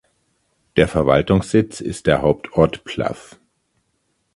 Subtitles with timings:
[0.77, 3.37] Der Verwaltungssitz ist der Hauptort Plav.